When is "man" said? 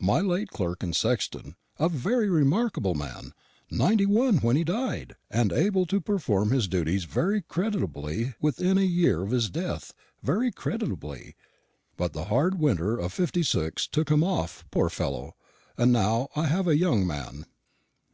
2.94-3.34, 17.06-17.44